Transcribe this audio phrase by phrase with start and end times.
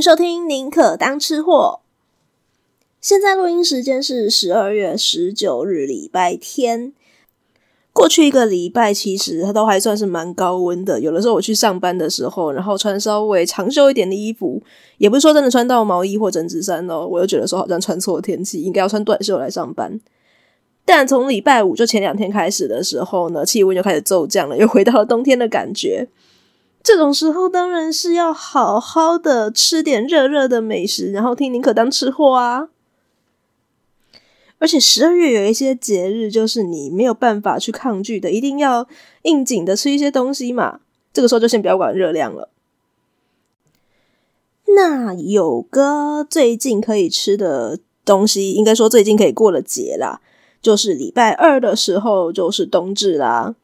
[0.00, 1.80] 收听《宁可当吃货》。
[3.00, 6.92] 现在录音时间是十二月十九日，礼拜天。
[7.92, 11.00] 过去一个礼拜，其实它都还算是蛮高温的。
[11.00, 14.62] 有的时候我去上班的时候，然后穿稍微长袖一点的衣服，
[14.98, 19.98] 也不是说真的穿到毛衣或针织衫哦，我又觉得说好像穿错天气，应该要穿短袖来上班。
[20.84, 26.06] 但从礼拜五就前两天开始的时候呢，气温就开始骤降了，又回到了冬天的感觉。
[26.86, 32.68] 这种时候当然是要好好的吃点热热的美食，然后听宁可当吃货啊！
[34.58, 38.86] 而且十二月有一些节日，就是你没有办法去抗拒的，一定要
[39.22, 40.78] 应景的吃一些东西嘛。
[41.12, 42.50] 这个时候就先不要管热量了。
[44.76, 50.20] 那有个最近可以吃的东西，应该说最近可以过了节啦，
[50.62, 53.56] 就是礼拜二的时候就是冬至啦。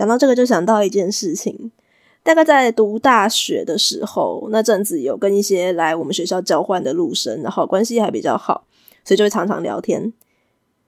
[0.00, 1.70] 讲到这个，就想到一件事情。
[2.22, 8.64] 大概在读大学的时候，那阵子有跟一些来我们学校交换的陆生，然后关系还比较好，
[9.04, 10.10] 所以就会常常聊天。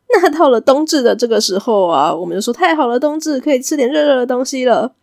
[0.08, 4.94] 那到了冬至的这个时候啊，我们就说太好了，冬至可以吃点热热的东西了。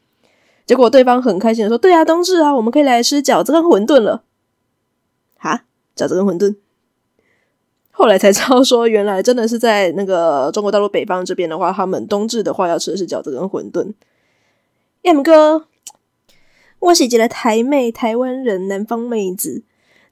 [0.65, 4.23] 结果对方很开心的说：“对啊，冬至啊，我们可以来吃饺子跟馄饨了。”
[5.37, 6.55] 哈，饺子跟馄饨。
[7.99, 13.91] 后来才知道说，原来真的是在那个中国大陆北方这边的话，他们冬至的话要吃的是饺子跟馄饨。
[15.03, 15.65] M 哥，
[16.79, 19.63] 我是一个台妹，台湾人，南方妹子。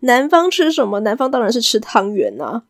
[0.01, 0.99] 南方吃什么？
[0.99, 2.63] 南方当然是吃汤圆啊。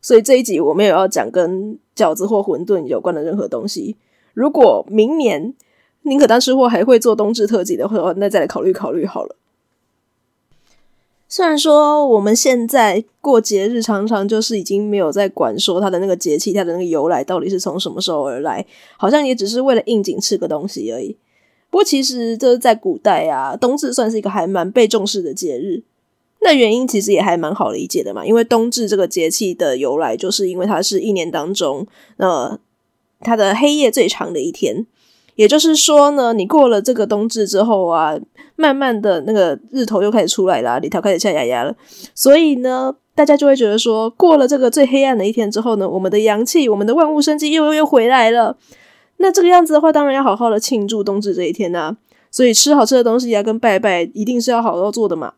[0.00, 3.96] 所以这一集我没有要讲跟饺子或馄饨有关的任何东西。
[4.34, 5.52] 如果明年
[6.02, 9.34] 宁可当吃货还会做冬至特辑的话，那再来考虑考虑好了。
[11.30, 18.64] 虽然说我们现在过节日常常就是已经没有在管说它的那个节气、它的那个由来到底是从什么时候而来，
[18.96, 21.14] 好像也只是为了应景吃个东西而已。
[21.68, 25.82] 不过其实这是在古代啊，冬至算是一个还蛮被重视的节日。
[26.40, 31.86] 那原因其实也还蛮好理解的嘛，因为冬至这个节气的由来，就是因为它是一年当中
[32.16, 32.58] 呃
[33.20, 34.86] 它的黑夜最长的一天。
[35.38, 38.18] 也就是说呢，你过了这个冬至之后啊，
[38.56, 41.72] 慢慢的那个日头又开始出来了，里头开始下牙牙了，
[42.12, 48.56] 所以呢，大家就会觉得说，过了这个最黑暗的一天之后呢，我们的阳气，我们的万物生机又又又回来了。
[49.18, 51.96] 那这个样子的话，当然要好好的庆祝冬至这一天呐、
[52.32, 55.34] 所以吃好吃的东西啊，跟拜拜一定是要好好做的嘛。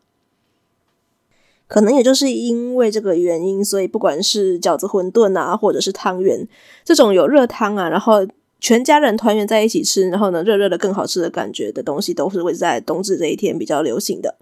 [1.67, 6.47] 可能也就是因为这个原因，所以不管是饺子、馄饨啊，或者是汤圆
[6.83, 8.25] 这种有热汤啊，然后。
[8.61, 14.37] 全家人团圆在一起吃，然后呢，热热的更好吃的感觉的东西，都是会在冬至这一天比较流行的。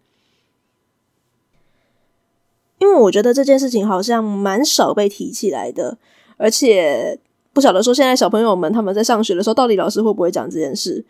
[2.79, 5.97] 因为我觉得这件事情好像蛮少被提起来的，
[6.35, 7.17] 而且
[7.53, 11.05] 不晓得说现在小朋友们他们在上学的时候，到底老师会不会讲这件事。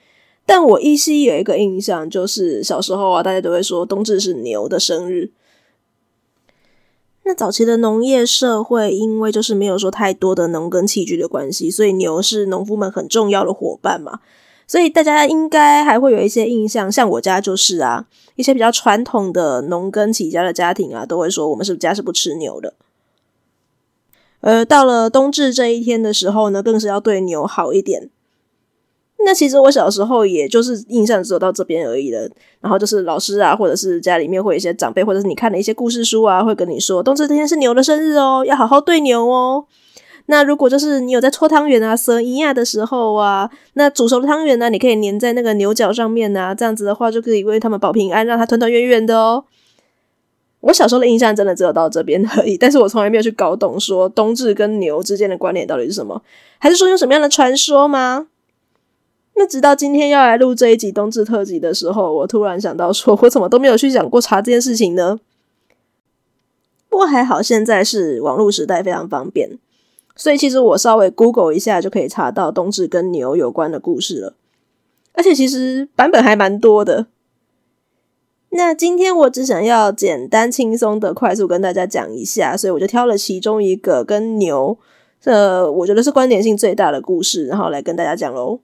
[0.46, 5.32] 但我依稀有一个印象，就是小时候啊，大家都会说冬至是牛的生日。
[7.30, 14.22] 那早期的农业社会，因为就是没有说太多的农耕器具的关系，所以牛是农夫们很重要的伙伴嘛。
[14.66, 22.74] 所以大家应该还会有一些印象，像我家就是啊，一些比较传统的农耕起家的家庭啊，都会说我们是家是不吃牛的。
[24.42, 28.10] 而到了冬至这一天的时候呢，更是要对牛好一点。
[29.26, 32.30] 那其实我小时候也就是印象只有到这边而已了，
[32.62, 39.66] 然后就是老师啊，或者是家里面会有一些长辈，或者是你看的一些故事书啊，会跟你说，冬至这天是牛的生日哦，要好好对牛哦。
[40.28, 49.44] 那如果就是你有在搓汤圆啊、蛇一样的时候啊，那煮熟的汤圆呢，你可以粘在那个牛角上面啊，这样子的话就可以为他们保平安，让它团团圆圆的哦。
[50.62, 56.22] 我小时候的印象真的只有到这边而已，但是我从来没有去搞懂说冬至跟牛之间的关联到底是什么，
[56.60, 58.28] 还是说有什么样的传说吗？
[59.40, 65.18] 那直到今天要来录这一集冬至特辑的时候，我突然想到说，我怎么都没有去想过查这件事情呢？
[66.90, 69.58] 不过还好，现在是网络时代，非常方便，
[70.14, 74.34] 所以其实我稍微 Google 一下就可以查到冬至跟牛有关的故事了，
[75.14, 77.08] 而且其实版本还蛮多的。
[78.50, 84.78] 那今天我只想要简单轻松的快速跟大家讲一下，所以我就挑了其中一个跟牛，
[85.24, 88.60] 呃，我觉得是关联性最大的故事，然后来跟大家讲喽。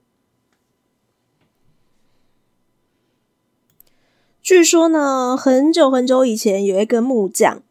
[4.46, 7.62] 据说呢，很久很久以前有一个木匠，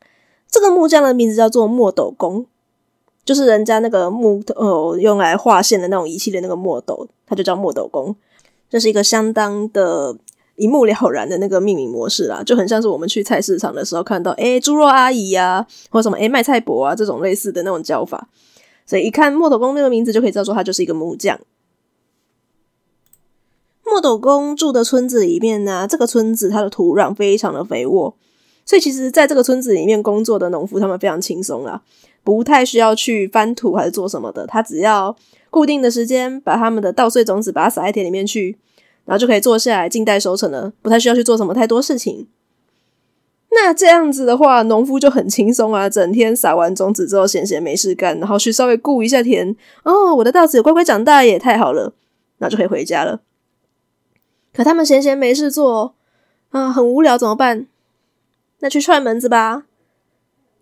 [0.51, 2.47] 这个木匠的名字叫做墨斗公，
[3.23, 8.13] 就是人家那个木头、呃、用来画线的那种仪器的那个墨斗，他就叫墨斗公。
[8.69, 10.17] 这是一个相当的
[10.57, 18.27] 一目了然的那个命名模式啦，就很像是我们去菜市场的时候看到，诶猪肉阿姨呀、或什么诶卖菜伯啊这种类似的那种叫法，
[18.85, 21.39] 所以一看墨斗公那个名字就可以知道说他就是一个木匠。
[23.85, 28.13] 墨斗公住的村子里面呢、这个村子它的土壤非常的肥沃，
[28.65, 31.81] 所以其实在这个村子里面工作的农夫他们非常轻松啦，
[32.23, 35.15] 不太需要去翻土还是做什么的，他只要
[35.49, 38.57] 固定的时间把他们的稻穗种子把它撒在田里面去，
[39.05, 42.27] 然后就可以坐下来静待收成了，不太需要去做什么太多事情。
[43.51, 49.55] 那这样子的话，农夫就很轻松啊，整天撒完种子之后，闲闲没事干，然后去稍微顾一下田。
[49.83, 51.93] 哦，我的稻子也乖乖长大也太好了，
[52.39, 53.21] 那就可以回家了。
[54.55, 55.95] 可他们闲闲没事做
[56.51, 57.67] 啊，很无聊怎么办？
[58.59, 59.65] 那去串门子吧。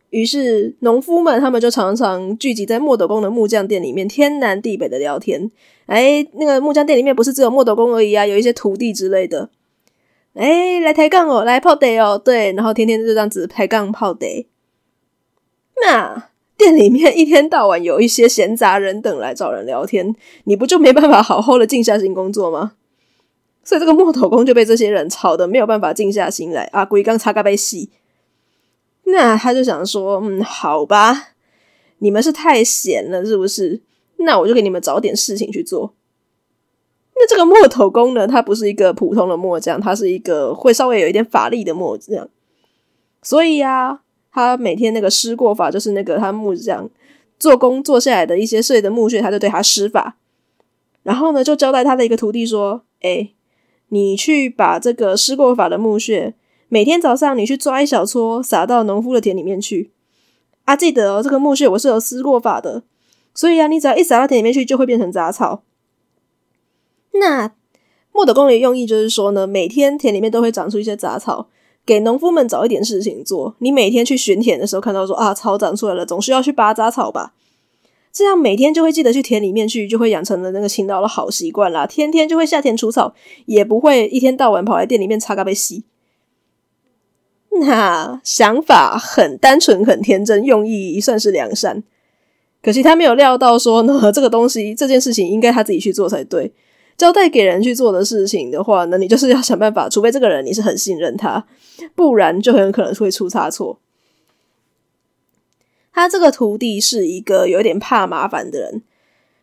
[0.09, 5.51] 于是农夫们他们就常常聚集在墨斗公的木匠店里面，天南地北的聊天。
[5.85, 9.49] 哎，那个木匠店里面不是只有墨斗公而已啊，有一些徒弟之类的。
[10.33, 14.47] 哎、来抬杠哦，来泡得哦，对，然后天天就这样子抬杠泡得。
[15.81, 22.73] 那店里面一天到晚有一些闲杂人等来找人聊天，你不就没办法好好的静下心工作吗？
[23.63, 26.85] 所以这个墨头公就被这些人吵得没有办法静下心来啊！
[26.85, 27.89] 鬼刚擦干杯洗，
[29.05, 31.29] 那他就想说，嗯，好吧，
[31.99, 33.81] 你们是太闲了，是不是？
[34.17, 35.93] 那我就给你们找点事情去做。
[37.15, 42.27] 那这个墨头公呢，他不是一个普通的木匠，他是一个会稍微有一点法力的木匠。
[43.21, 44.01] 所以呀、
[44.31, 46.89] 他每天那个施过法，就是那个他木匠
[47.39, 50.17] 做工做下来的一些碎的木屑，他就对他施法。
[51.03, 53.29] 然后呢，就交代他的一个徒弟说：“哎，
[53.93, 56.33] 你去把这个施过法的木屑，
[56.67, 59.91] 每天早上你去抓一小撮，撒到农夫的田里面去。
[60.65, 62.81] 啊，记得哦，这个木屑我是有施过法的，
[63.35, 65.61] 所以啊，你只要一撒到田里面去，就会变成杂草。”
[67.13, 67.53] 那
[68.11, 71.49] 墨斗公的用意就是说呢，每天田里面都会长出一些杂草，
[71.85, 73.55] 给农夫们找一点事情做。
[73.59, 77.33] 你每天去巡田的时候，看到说啊，草长出来了，总是要去拔杂草吧？
[78.13, 81.87] 这样每天就会记得去田里面去，就会养成了那个勤劳的好习惯啦。
[81.87, 83.15] 天天就会下田除草，
[83.47, 85.83] 也不会一天到晚跑来店里面擦咖啡洗。
[87.59, 91.83] 那想法很单纯，很天真，用意算是良善。
[92.61, 96.53] 可惜他没有料到说呢，这个东西这件事情应该他自己去做才对。
[96.95, 101.45] 交代给人去做的事情的话，那你就是要想办法，除非这个人你是很信任他，
[101.95, 103.79] 不然就很有可能会出差错。
[105.93, 108.81] 他这个徒弟是一个有点怕麻烦的人，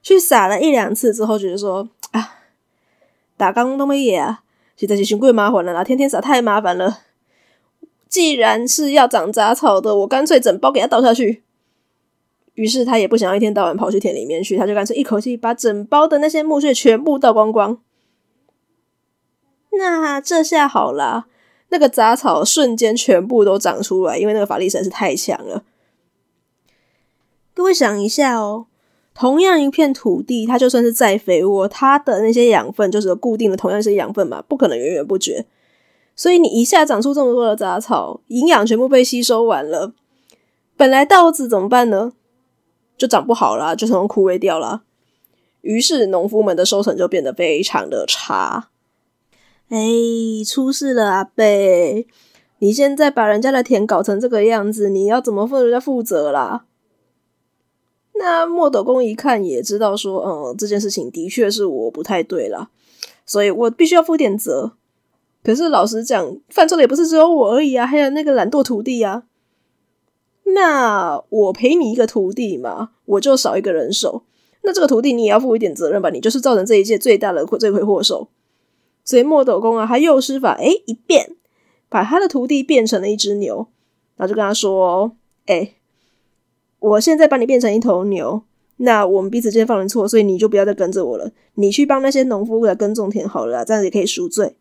[0.03, 2.39] 去撒了一两次之后，觉得说啊，
[3.37, 4.43] 打工都没野啊，
[4.77, 7.03] 实在是嫌贵麻烦了啦，天天撒太麻烦了。
[8.09, 11.45] 既然是要长杂草的，我干脆整包给他倒下去。
[12.55, 17.79] 于是他也不想要一天到晚跑去田里面去，他就干脆一口气把整包的那些木屑全部倒光光。
[19.71, 21.29] 那这下好啦，
[21.69, 25.63] 那个杂草瞬间全部都长出来，因为那个法力实在是太强了。
[27.61, 28.65] 各位想一下哦，
[29.13, 35.45] 同样一片土地，它就算是再肥沃，它的那些养分就是固定的，同样是养分嘛，不可能源源不绝。
[36.17, 39.93] 所以你一下长出这么多的杂草，营养全部被吸收完了，
[40.75, 42.15] 本来稻子怎么办呢？
[42.97, 44.85] 就长不好啦，就成枯萎掉了。
[45.61, 48.71] 于是农夫们的收成就变得非常的差。
[49.69, 49.79] 哎，
[50.47, 51.45] 出事了，阿伯！
[52.61, 56.65] 你现在把人家的田搞成这个样子，你要怎么负人家负责啦？
[58.23, 62.69] 那墨斗公一看也知道说，嗯，这件事情的确是我不太对啦，
[63.25, 64.73] 所以我必须要负点责。
[65.43, 69.23] 可是老实讲，犯错的也不是只有我而已啊，还有那个懒惰徒弟啊。
[70.55, 74.25] 那我赔你一个徒弟嘛，我就少一个人手。
[74.63, 76.11] 那这个徒弟你也要负一点责任吧？
[76.11, 78.29] 你就是造成这一届最大的罪魁祸首。
[79.03, 81.37] 所以墨斗公啊，他又施法，诶，一变，
[81.89, 83.69] 把他的徒弟变成了一只牛，
[84.17, 85.77] 然后就跟他说：“诶，
[86.81, 88.43] 我现在把你变成一头牛，
[88.79, 94.57] 那我们彼此之间犯了错，所以你就不要再跟着我了，你去帮那些农夫来耕种田好了，这样子也可以赎罪。”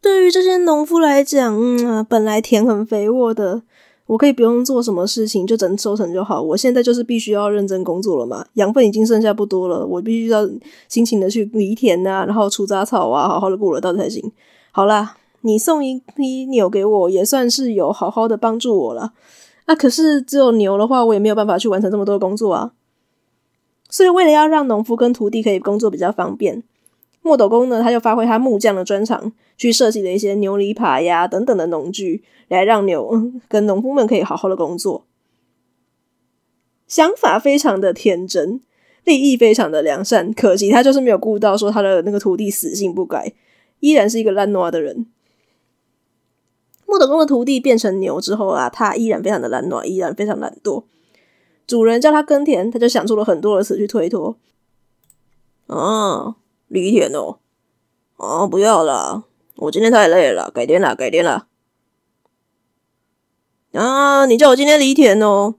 [0.00, 3.62] 对于这些农夫来讲，嗯啊，本来田很肥沃的，
[4.06, 6.40] 我可以不用做什么事情就整收成就好。
[6.40, 10.48] 我现在就是必须要认真工作了嘛，养分已经剩下不多了，我必须要
[10.88, 14.32] 辛勤的去犁田啊，然后除杂草啊，好好的过了道才行。
[14.70, 19.12] 好啦，你送一匹牛给我，也算是有好好的帮助我了。
[19.68, 22.72] 啊，可是只有牛的话，我也没有办法去完成这么多工作啊。
[23.90, 26.62] 所以为了要让农夫跟徒弟可以工作比较方便。
[27.20, 35.04] 墨斗公呢，他就发挥他木匠的专长，去设计了一些牛犁耙呀等等的农具，来让牛跟农夫们可以好好的工作。
[36.86, 38.62] 想法非常的天真，
[39.04, 43.34] 利益非常的良善，可惜他就是没有顾到说他的那个徒弟死性不改，
[43.80, 45.04] 依然是一个懒惰的人。
[46.88, 50.84] 墨斗公的徒弟变成牛之后啊，他依然非常的懒惰，依然非常懒惰。
[51.66, 54.36] 主人叫他耕田，他就想出了很多的词去推脱。
[55.66, 56.36] 哦。
[56.68, 57.38] 犁田哦？
[58.16, 59.24] 哦，不要了，
[59.56, 61.46] 我今天太累了，改天了，改天了。
[63.72, 65.54] 啊，你叫我今天犁田哦？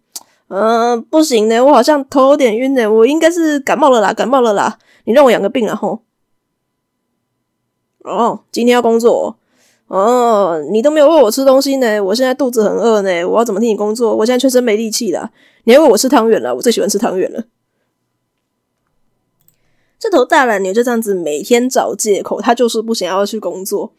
[0.50, 4.78] 嗯、呃，不行呢，我好像头有点晕呢，我应该是感冒了啦，感冒了啦。
[5.06, 6.04] 你让我养个病啊吼。
[8.04, 9.38] 哦，今天要工作，
[9.90, 14.16] 哦你都没有喂我吃东西呢，我现在肚子很饿呢，我要怎么替你工作？
[14.16, 15.32] 我现在全身没力气了，
[15.64, 17.46] 你还喂我吃汤圆了，我最喜欢吃汤圆了。
[19.98, 23.94] 这头大懒牛就这样子每天找借口，他就是不想要去工作。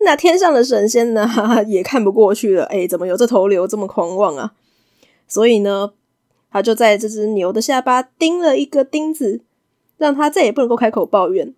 [0.00, 1.26] 那天上的神仙呢，
[1.66, 4.52] 也看不过去了，哎，怎么有这头牛这么狂妄啊？
[5.26, 5.94] 所以呢，
[6.50, 9.40] 他就在这只牛的下巴钉了一个钉子，
[9.96, 11.54] 让他再也不能够开口抱怨。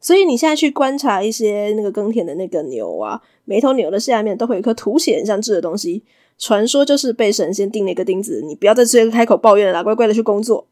[0.00, 6.02] 所以你现在去观察一些那个耕田的那个牛啊，每头牛的下面都会有一颗凸起很像痣的东西，
[6.38, 8.40] 传说就是被神仙钉了一个钉子。
[8.42, 10.66] 你不要再直接开口抱怨了啦，乖乖的去工作。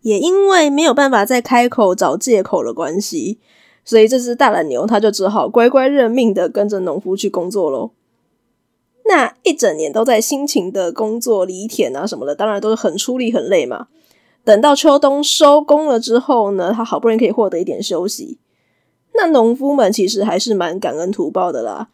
[0.00, 3.38] 也因为没有办法再开口找借口的关系，
[3.84, 7.90] 所以这只大懒牛它就只好乖乖认命的跟着农夫去工作喽。
[9.04, 13.88] 那一整年都在辛勤的工作犁田啊什么的，当然都是很出力很累嘛。
[14.44, 18.38] 等到秋冬收工了之后呢，他好不容易可以获得一点休息。
[19.14, 21.88] 那农夫们其实还是蛮感恩图报的啦。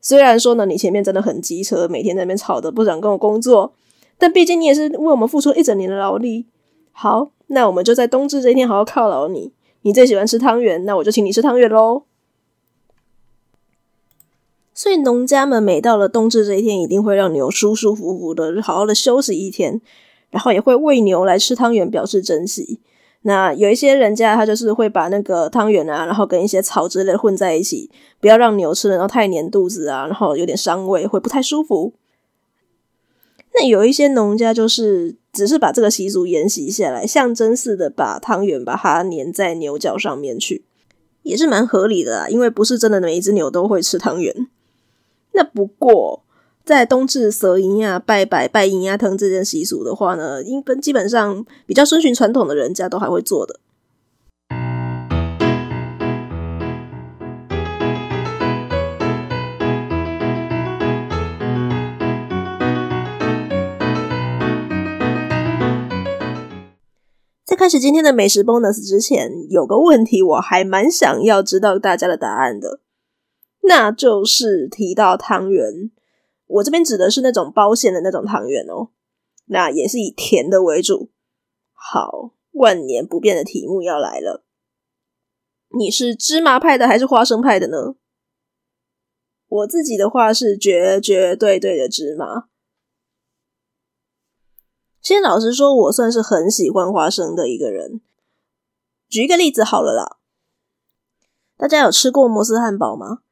[0.00, 3.72] 虽然说呢，你前面真的很机车，每天在那边吵的不想跟我工作，
[4.18, 6.46] 但毕竟你也是为我们付出一整年的劳力。
[6.92, 7.30] 好。
[7.48, 9.52] 那我们就在冬至这一天好好犒劳你。
[9.82, 12.04] 你最喜欢吃汤圆，那我就请你吃汤圆喽。
[14.72, 19.82] 所以农家们每到了冬至这一天，一定会让牛舒舒服服的好好的休息一天，
[20.32, 22.80] 然后也会喂牛来吃汤圆，表示珍惜。
[23.24, 31.92] 那有一些人家他就是会把那个汤圆啊，然后跟一些草之类的混在一起，不要让牛吃了然后太黏肚子啊，然后有点伤胃，会不太舒服。
[33.54, 40.64] 那有一些农家就是只是把这个习俗沿袭下来，象征似的把汤圆把它粘在牛角上面去，
[41.22, 42.28] 也是蛮合理的啦。
[42.28, 44.48] 因为不是真的每一只牛都会吃汤圆。
[45.32, 46.24] 那不过
[46.64, 53.58] 在冬至蛇迎呀拜拜拜迎呀藤这件习俗的话呢，因本基本上比较遵循传统的人家都还会做的。
[67.44, 72.78] 在开始今天的美食 bonus 之前，有个问题我还蛮想要知道大家的答案的，
[73.62, 75.90] 那就是提到汤圆，
[76.52, 78.90] 我这边指的是那种包馅的那种汤圆哦，
[79.46, 81.10] 那也是以甜的为主。
[81.72, 84.44] 好，万年不变的题目要来了，
[85.70, 87.94] 你是芝麻派的还是花生派的呢？
[89.48, 92.48] 我自己的话是绝绝对对的芝麻。
[95.00, 98.00] 先老实说，我算是很喜欢花生的一个人。
[99.08, 100.18] 举一个例子好了啦，
[101.56, 103.22] 大家有吃过摩斯汉堡吗？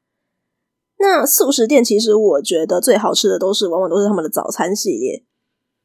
[1.00, 5.24] 那素食店其实我觉得最好吃的都是，往往都是他们的早餐系列。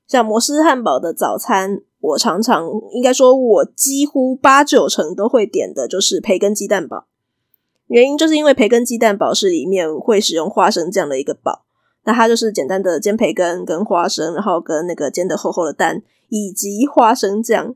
[0.06, 7.06] 像摩斯汉堡的早餐，我常常应该说，我几乎八九成都会点的就是培根鸡蛋堡。
[7.88, 11.64] 原因就是因为培根鸡蛋堡是里面会使用花生酱的一个堡。
[12.04, 17.74] 那它就是简单的煎培根跟花生，然后跟那个煎的厚厚的蛋，以及花生酱，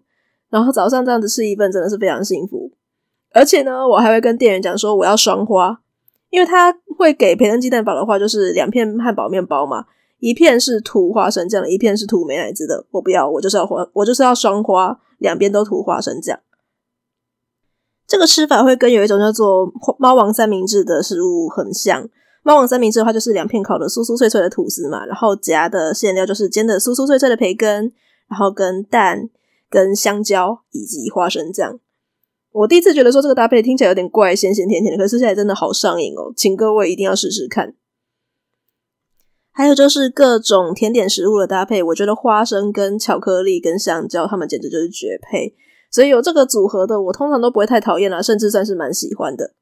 [0.50, 2.72] 然后早上这样子吃一份真的是非常幸福。
[3.32, 5.82] 而且呢，我还会跟店员讲说我要双花，
[6.30, 9.86] 因为他会给培根鸡蛋堡的话，就是两片汉堡面包嘛，
[10.20, 12.86] 一片是涂花生酱，一片是涂美乃滋的。
[12.92, 16.40] 我不要，我就是要花，我就是要双花，两边都涂花生酱。
[18.08, 22.10] 这个吃法会跟有一种叫做猫王三明治的食物很像。
[22.42, 27.92] 猫王三明治的话，就是两片烤的酥酥脆脆的吐司嘛，然后夹的馅料就是煎的酥酥脆脆的培根，
[28.28, 29.30] 然后跟蛋、
[29.70, 31.80] 跟香蕉以及花生酱。
[32.52, 37.76] 我第一次觉得说这个搭配听起来有点怪，咸咸甜甜的，可是吃起来真的好上瘾哦，请各位一定要试试看。
[39.52, 45.54] 还有就是各种甜点食物的搭配，我觉得花生跟巧克力跟香蕉，它们简直就是绝配。
[45.92, 49.54] 所以有这个组合的，我通常都不会太讨厌啦，甚至算是蛮喜欢的。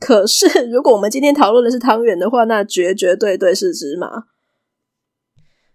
[0.00, 4.24] 可是，如果我们今天讨论的是汤圆的话，那绝绝对对是芝麻。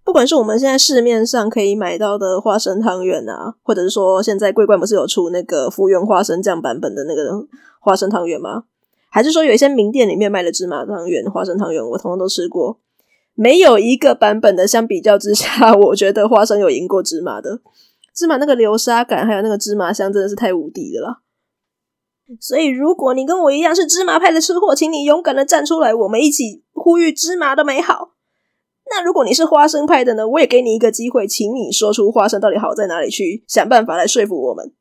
[0.09, 7.45] 不管是我们现在市面上可以买到的花生汤圆啊，或者是说现在桂冠不是有出那个福源花生酱版本的那个
[7.79, 8.63] 花生汤圆吗？
[9.11, 12.79] 还是说有一些名店里面卖的芝麻汤圆、花生汤圆，我通通都吃过，
[13.35, 17.61] 没有一个版本的相比较之下， 我觉得花生有赢过芝麻的。
[18.15, 21.21] 芝麻那个流沙感，还有那个芝麻香，真的是太无敌的了。
[22.41, 28.15] 所以，如果你跟我一样是芝麻派的吃货，请你勇敢的站出来，我们一起呼吁芝麻的美好。
[28.91, 30.27] 那如果你是花生派的呢？
[30.27, 34.73] 我也给你一个机会，请你说出花生到底好在哪里去，想办法来说服我们。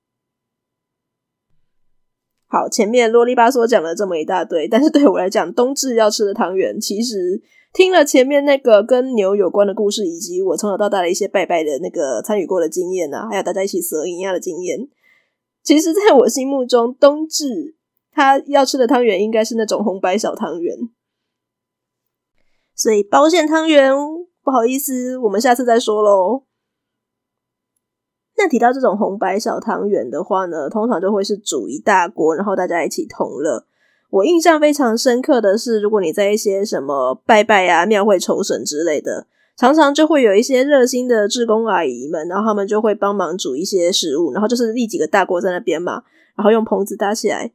[2.46, 7.42] 好，前面啰里吧嗦讲了这么一大堆，但是对我来讲，冬至要吃的汤圆，其实
[7.74, 14.88] 听了前面那个跟牛有关的故事，以及我从小到大的一些拜拜的那个参与过的经验啊，还有大家一起蛇一样的经验，
[15.62, 17.76] 其实在我心目中，冬至
[18.10, 20.74] 他要吃的汤圆应该是那种红白小汤圆。
[22.78, 23.92] 所以包馅汤圆，
[24.44, 26.44] 不好意思，我们下次再说喽。
[28.36, 33.64] 那提到这种红白小汤圆的话呢，通常就会是煮一大锅，然后大家一起同乐。
[34.10, 46.04] 我印象非常深刻的是，如果你在一些什么拜拜啊、庙会酬神之类的，常常就会有一些热心的志工阿姨们，然后他们就会帮忙煮一些食物，然后就是立几个大锅在那边嘛，
[46.36, 47.50] 然后用棚子搭起来。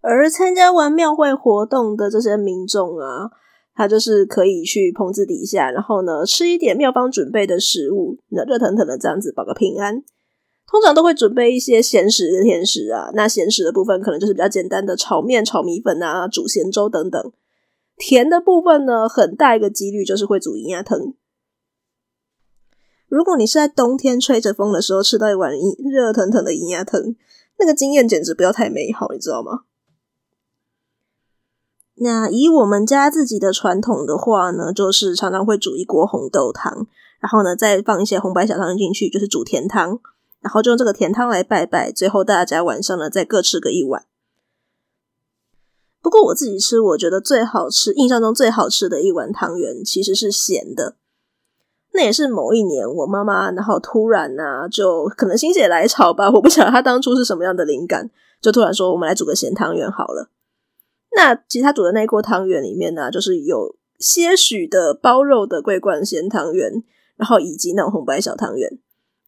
[0.00, 3.30] 而参加完庙会活动的这些民众啊，
[3.76, 10.02] 他就是可以去棚子底下，然后呢吃一点庙方准备的食物，那热腾腾的这样子保个平安。
[10.68, 17.32] 通常都会准备一些咸食跟甜食啊，那咸食的部分可能就是比较简单的炒面、炒米粉啊、煮咸粥等等。
[17.96, 21.14] 甜的部分呢，很大一个几率就是会煮银牙汤。
[23.08, 25.52] 如果你是在冬天吹着风的时候吃到一碗
[25.88, 27.14] 热腾腾的银牙汤，
[27.60, 29.65] 那个经验简直不要太美好，你知道吗？
[31.96, 36.86] 那以我们家自己的传统的话呢，就是常常会煮一锅红豆汤，
[37.20, 39.98] 然后呢再放一些红白小汤进去，就是煮甜汤。
[40.40, 44.04] 然后就用这个甜汤来拜拜，最后大家晚上呢再各吃个一碗。
[46.00, 50.94] 不过我自己吃，我觉得最好吃，印象中最好吃的一碗汤圆其实是咸的。
[51.94, 58.08] 那也是某一年我妈妈，然后突然呢、啊，就可能心血来潮吧，我不晓得她当初是什么样的灵感，
[58.40, 60.28] 就突然说我们来煮个咸汤圆好了。
[61.16, 66.70] 那其实他煮的那一锅汤圆里面呢、就是有些许的包肉的桂冠咸汤圆，
[67.16, 68.78] 然后以及那种红白小汤圆。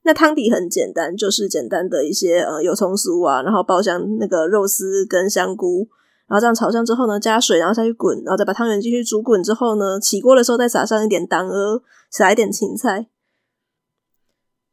[0.02, 5.88] 那汤底很简单，就是简单的一些呃油葱酥啊，然后爆香那个肉丝跟香菇，
[6.26, 13.08] 然后这样炒香之后呢，加水，然后下去滚，然后再把汤圆继续煮滚之后呢，起锅的时候再撒上一点当鹅，撒一点芹菜。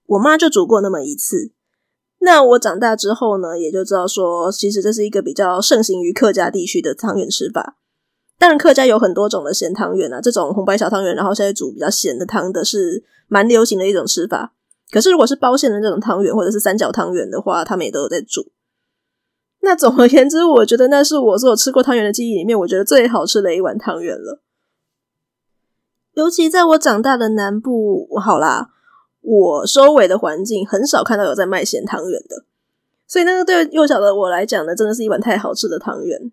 [0.05, 1.51] 我妈就煮过那么一次。
[2.25, 7.77] 那我长大之后呢，也就知道说，其实这是一个比较盛行于客家地区的汤圆吃法。
[8.39, 14.53] 当然，客家有很多种的咸汤圆啊，这种红白小汤圆，然后现在煮比较咸的汤的是蛮流行的一种吃法。
[14.91, 18.51] 可是，如果是包馅的那种汤圆，或者是三角汤圆的话，他们也都有在煮。
[19.61, 24.41] 那总而言之，我觉得那是我所有吃过汤圆的记忆里面，我觉得最好吃的一碗汤圆了。
[26.13, 28.69] 尤其在我长大的南部，好啦，
[29.25, 32.45] 我周围的环境很少看到有在卖咸汤圆的，
[33.07, 36.31] 所以那个对幼小的我来讲呢，真的是一碗太好吃的汤圆。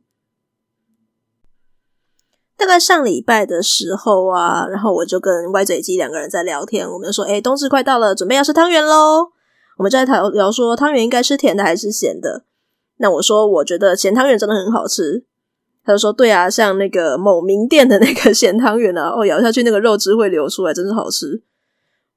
[2.55, 9.33] 大概上礼拜的时候啊，然后我就跟歪嘴鸡两个人在聊天，我们就说：“哎，冬至快到了，准备要吃汤圆喽。”
[9.79, 12.45] 我们就在聊聊说汤圆应该吃甜的还是咸的。
[12.99, 15.25] 那我说我觉得咸汤圆真的很好吃，
[15.83, 21.43] 他就说：“对啊，像那个某名店的那个 咸汤圆啊，哦，咬下去那个肉汁会流出来，真是好吃。”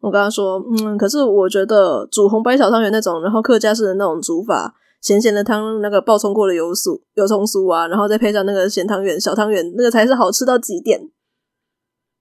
[0.06, 11.10] 我跟他说：“嗯，可是我觉得煮红白小汤圆那种，然后客家式的那种煮法。”咸咸的汤，那个爆葱过的油酥、油葱酥啊，然后再配上那个咸汤圆、小汤圆，那个才是好吃到极点。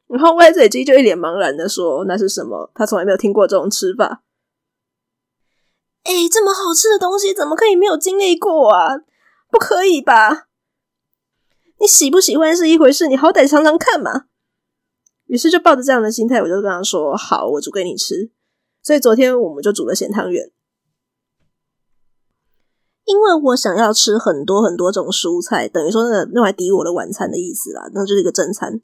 [0.06, 2.70] 然后歪嘴鸡就一脸茫然的说：“那是什么？
[2.74, 4.22] 他从来没有听过这种吃法。”
[6.04, 8.98] 哎，这么好吃的东西，怎么可以没有经历过啊？
[9.50, 10.48] 不可以吧？
[11.80, 14.26] 你喜不喜欢是一回事，你好歹尝尝看嘛。
[15.26, 18.30] 于是就抱着这样的心态，我就跟他说：“好，我煮给你吃。”
[18.82, 20.50] 所以昨天我们就煮了咸汤圆。
[23.04, 28.80] 因为我想要吃很多很多种蔬菜，等于说那个用来抵我的晚餐的意思啦，那就是一个正餐。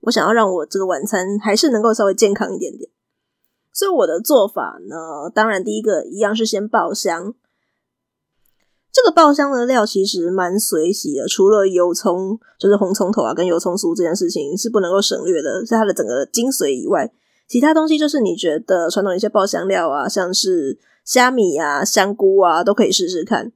[0.00, 2.90] 我想要让我这个晚餐还是能够稍微健康一点点，
[3.72, 7.34] 所以我的做法呢，当然第一个一样是先爆香。
[8.92, 17.12] 这个爆香的料其实蛮随喜的，除了油葱，就是红葱头啊跟油葱酥这件事情是不能够省略的，是它的整个精髓以外，
[17.48, 20.78] 其他东西就是你觉得传统一些爆香料啊，像是。
[21.02, 23.50] 虾米啊，香菇啊，都可以试试看。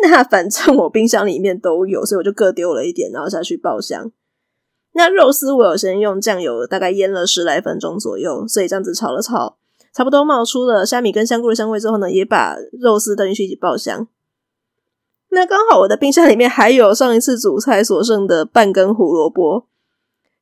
[0.00, 4.10] 那反正我冰箱里面都有，所以我就各丢了一点，然后下去爆香。
[4.94, 9.58] 那肉丝我有先用酱油大概腌了十来分钟左右，所以这样子炒了炒，
[9.92, 14.08] 差不多冒出了虾米跟香菇的香味之后呢，也把肉丝等进去一起爆香。
[15.34, 19.66] 那刚好我的冰箱里面还有上一次煮菜所剩的半根胡萝卜。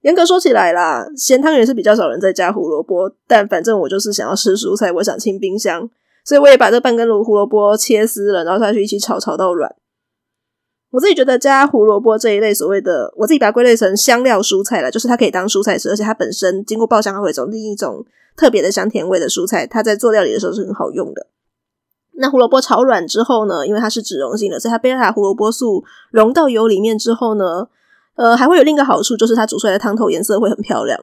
[0.00, 5.88] 严格说起来啦，咸汤圆是比较少人在加胡萝卜，但反正我就是想要吃蔬菜，我想清冰箱。
[6.24, 9.74] 所以我也把这半根胡萝卜切丝了，然后下去一起炒，炒到软。
[10.90, 18.05] 我自己觉得加胡萝卜这一类所谓的，我自己把它归类成香料蔬菜了，就是它可以当蔬菜吃，而且它本身经过爆香，它会有一种另一种
[18.37, 21.29] 特别的香甜味的蔬菜，它在做料理的时候是很好用的。
[22.12, 27.68] 那胡萝卜炒软之后呢，因为它是脂溶性的，所以它贝塔胡萝卜素溶到油里面之后呢，
[28.16, 31.01] 呃，还会有另一个好处，就是它煮出来的汤头颜色会很漂亮。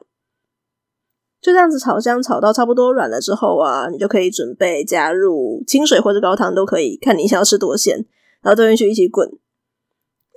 [1.40, 8.04] 就这样子炒香，炒到差不多软了之后啊，你就可以准备加入清水或者高汤都可以，看你想要吃多咸，
[8.42, 9.30] 然后丢进去一起滚。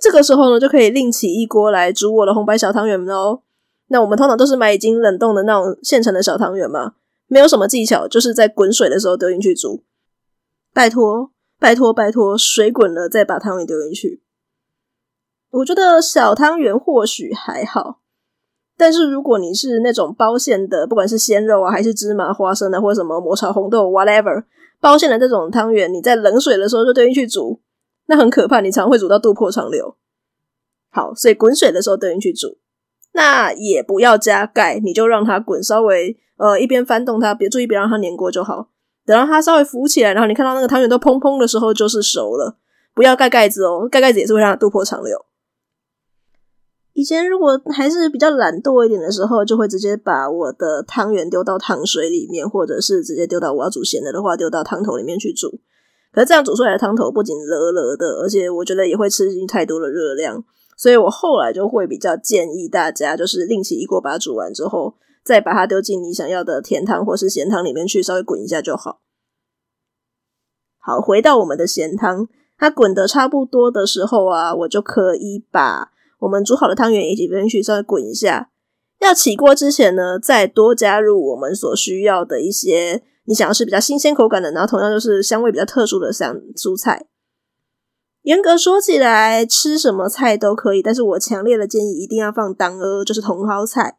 [0.00, 3.42] 这个时候呢，就可以另起一锅来煮我的红白小汤圆喽。
[3.88, 6.94] 那我们通常都是买已经冷冻的那种现成的小汤圆嘛，
[7.26, 9.82] 没有什么技巧，就是在滚水的时候丢进去煮。
[10.74, 14.22] 拜托，拜托，拜托，水滚了再把汤圆丢进去。
[15.50, 18.00] 我觉得小汤圆或许还好，
[18.74, 24.44] 但是如果你是那种包馅的，不管是鲜肉啊，还是芝麻花生啊，或者什么抹茶红豆，whatever，
[24.80, 27.60] 包馅的这种汤圆，你在冷水的时候就丢进去煮，
[28.06, 29.94] 那很可怕，你常会煮到肚破肠流。
[30.88, 32.56] 好，所以滚水的时候丢进去煮，
[33.12, 38.70] 那也不要加盖，你就让它滚，稍微呃一边翻动它，别注意别让它粘锅就好。
[39.04, 42.56] 等到它稍微浮起来，然后你看到那个汤圆都砰砰的时候，就是熟了。
[42.94, 45.24] 不要盖盖子哦，盖盖子也是会让它肚破长流。
[46.92, 55.58] 以前如果还是比较懒惰一点的时候，就会直接把我的汤圆丢到汤水里面，或者是直接丢到我要煮咸的的话，丢到汤头里面去煮。
[56.12, 60.44] 可是这样煮出来的汤头不仅热热的，而且我觉得也会吃进太多的热量，
[60.76, 64.94] 所以我后来就会比较建议大家，就是另起一锅把它煮完之后。
[65.24, 69.00] 再把它丢进你想要的甜汤或是咸汤里面去，稍微滚一下就好。
[70.78, 78.50] 好，回到我们的咸汤，它滚得差不多的时候啊，我就可以把我们煮好的汤圆一起丢进去，稍微滚一下。
[78.98, 87.06] 要起锅之前呢，再多加入我们所需要的一些你想要吃比较新鲜口感的，然后同样就是香味比较特殊的像蔬菜。
[88.22, 93.98] 严格说起来，吃什么菜都可以，但是我强烈的建议一定要放当归，就是茼蒿菜。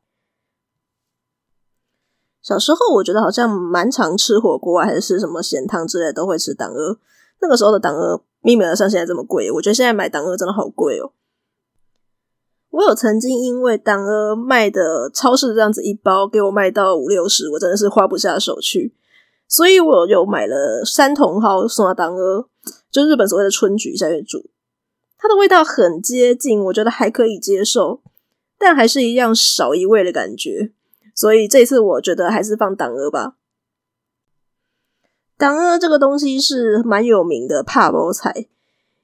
[2.43, 6.79] 小时候我觉得好像蛮常吃火锅啊，还是什么咸汤之类都会吃当归。
[7.41, 9.49] 那个时候的当归，没有像现在这么贵。
[9.49, 11.13] 我觉得现在买当归真的好贵哦。
[12.69, 18.93] 我有曾经因为当归卖的超市这样子一包给我卖到五六十，我真的是花不下手去，
[19.47, 22.23] 所以我有买了山茼蒿送到当归，
[22.91, 24.49] 就日本所谓的春菊下去煮。
[25.17, 28.01] 它的味道很接近，我觉得还可以接受，
[28.58, 30.73] 但还是一样少一味的感觉。
[31.13, 33.34] 所以这次我觉得还是放党鹅吧。
[35.38, 38.47] 党鹅这个东西是蛮有名的拍无菜，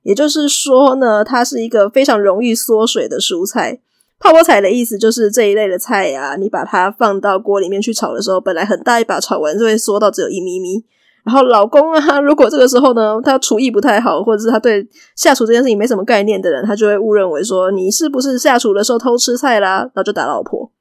[0.04, 3.82] 也就是说呢，它是一个非常容易缩水的蔬菜。
[4.20, 10.86] 拍无菜的意思就是这一类的菜呀、啊，你把它放到锅里面去炒的时候，本来很大一把，炒完就会缩到只有一咪咪。
[11.26, 20.72] 然后老公啊，如果这个时候呢，他厨艺不太好，或者是他对下厨这件事情没什么概念的人，他就会误认为说你是不是下厨的时候偷吃菜啦，然后就打老婆。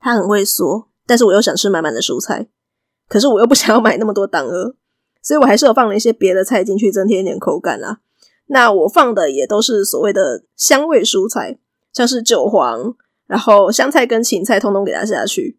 [0.00, 2.48] 它很会说，但是我又想吃满满的蔬菜，
[3.08, 4.56] 可是我又不想要买那么多当归，
[5.22, 7.98] 所以我还是有放了一些别的菜进去，增添一点口感啦。
[8.46, 11.58] 那我放的也都是所谓的香味蔬菜，
[11.92, 12.94] 像是韭黄，
[13.26, 15.58] 然后香菜跟芹菜，通通给它下去。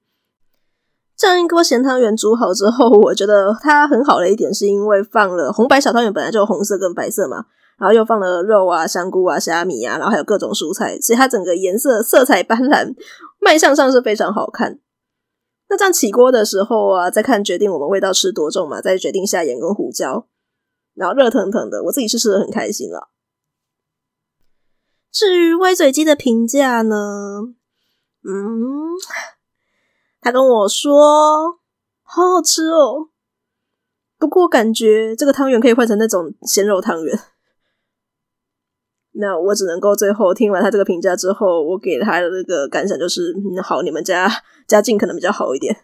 [1.15, 7.45] 这样一锅咸汤圆煮好之后，我觉得它很好的一点，是因为放了红白小汤圆本来就有红色跟白色嘛，
[7.77, 12.95] 然后又放了肉啊、香菇啊、虾米啊，然后还有各种蔬菜，所以它整个颜色色彩斑斓。
[13.43, 14.79] 卖相上是非常好看，
[15.67, 20.27] 那这样起锅的时候啊，再看决定我们味道吃多重嘛，再决定下盐跟胡椒，
[20.93, 23.09] 然后热腾腾的，我自己是吃的很开心了。
[25.11, 27.41] 至于歪嘴鸡的评价呢，
[28.23, 28.91] 嗯，
[30.21, 31.59] 他跟我说
[32.03, 33.09] 好好吃哦，
[34.19, 37.19] 不过感觉这个汤圆可以换成那种鲜肉汤圆。
[39.13, 44.29] 那我只能够最后听完他这个评价之后，我给他的那个感想就是：嗯，好，你们家
[44.67, 45.75] 家境可能比较好一点。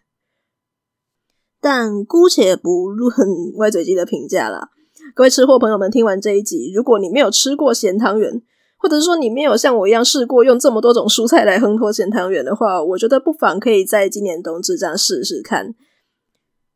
[1.60, 3.12] 但姑且不论
[3.58, 4.70] 歪嘴鸡的评价啦，
[5.14, 8.42] 各位吃货朋友们，听完这一集，如果你没有吃过咸汤圆，
[8.78, 15.74] 或者说你没有像我一样试过用这么多种蔬菜来烘托咸汤圆的话，我觉得不妨可以在今年冬至这样试试看，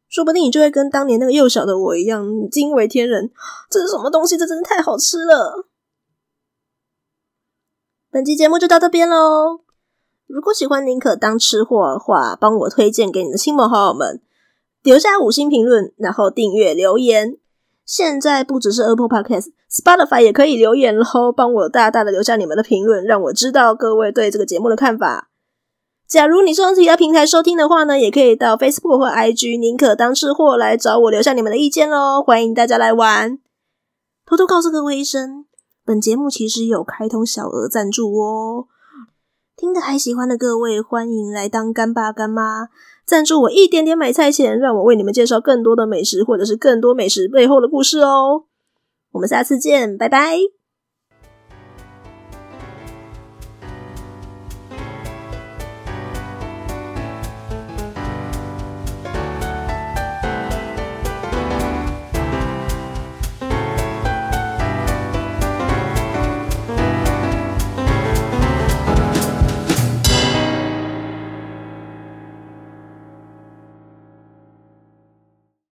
[0.10, 3.32] 说不定你就会跟当年那个幼小的我一样惊为天人。
[3.70, 4.36] 这是什么东西？
[4.36, 5.68] 这真的太好吃了！
[8.12, 9.62] 本期节目就到这边喽。
[10.28, 14.22] 如果喜欢宁可当吃货的话，帮我推荐给你的亲朋好友们，
[14.84, 17.38] 留下五星评论，然后订阅留言。
[17.86, 25.30] 现在不只是 Apple Podcast，Spotify 也可以留言喽，帮我大大的留下你们的评论，让我知道各位对这个节目的看法。
[26.06, 33.40] 假如你是用其他平台收听的话呢，也可以到 Facebook 或 IG 宁可当吃货来找我留下你们的意见喽，欢迎大家来玩。
[34.26, 35.46] 偷偷告诉各位一声。
[35.92, 38.68] 本节目其实有开通小额赞助哦，
[39.58, 42.70] 听得还喜欢的各位，欢迎来当干爸干妈，
[43.06, 48.46] 赞助我一点点买菜钱，让我为你们介绍更多的美食，或者是更多美食背后的故事哦。
[49.12, 50.61] 我们下次见，拜拜。